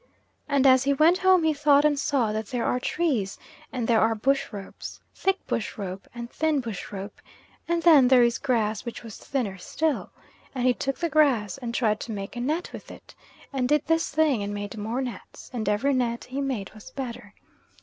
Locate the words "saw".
1.99-2.31